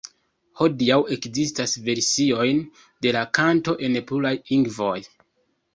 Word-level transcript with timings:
Hodiaŭ 0.61 0.95
ekzistas 1.15 1.75
versiojn 1.89 2.65
de 3.07 3.15
la 3.19 3.25
kanto 3.41 3.79
en 3.89 4.03
pluraj 4.11 4.35
lingvoj. 4.51 4.99